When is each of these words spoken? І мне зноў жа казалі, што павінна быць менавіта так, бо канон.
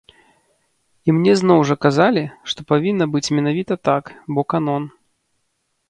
І 1.09 1.15
мне 1.17 1.33
зноў 1.41 1.59
жа 1.71 1.75
казалі, 1.87 2.23
што 2.55 2.59
павінна 2.73 3.05
быць 3.17 3.33
менавіта 3.41 3.73
так, 3.91 4.03
бо 4.35 4.41
канон. 4.57 4.83